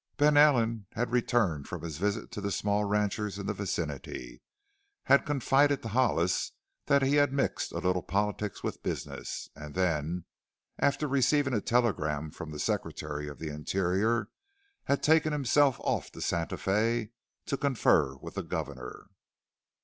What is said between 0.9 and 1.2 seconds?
had